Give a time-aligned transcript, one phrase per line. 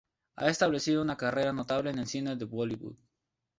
[0.37, 2.95] Ha establecido una carrera notable en el cine de Bollywood.